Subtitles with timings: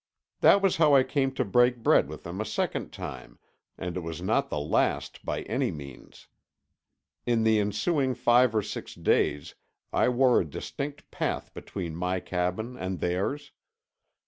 [0.39, 3.37] That was how I came to break bread with them a second time,
[3.77, 6.27] and it was not the last by any means.
[7.27, 9.53] In the ensuing five or six days
[9.93, 13.51] I wore a distinct path between my cabin and theirs.